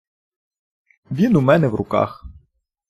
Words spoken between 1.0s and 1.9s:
Він у мене в